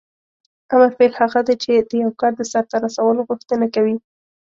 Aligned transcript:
امر 0.73 0.89
فعل 0.97 1.11
هغه 1.21 1.39
دی 1.47 1.55
چې 1.63 1.71
د 1.89 1.91
یو 2.03 2.11
کار 2.21 2.31
د 2.35 2.41
سرته 2.51 2.75
رسولو 2.85 3.27
غوښتنه 3.29 3.65
کوي. 3.75 3.95